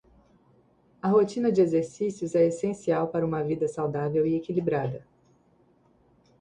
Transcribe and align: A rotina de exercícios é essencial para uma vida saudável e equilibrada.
A 0.99 1.09
rotina 1.09 1.51
de 1.51 1.61
exercícios 1.61 2.33
é 2.33 2.43
essencial 2.47 3.09
para 3.09 3.23
uma 3.23 3.43
vida 3.43 3.67
saudável 3.67 4.25
e 4.25 4.33
equilibrada. 4.33 5.05